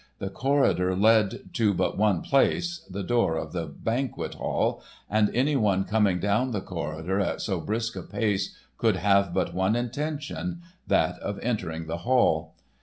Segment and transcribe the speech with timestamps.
[0.17, 5.55] The corridor led to but one place, the door of the Banquet Hall, and any
[5.55, 11.19] one coming down the corridor at so brisk a pace could have but one intention—that
[11.19, 12.55] of entering the hall.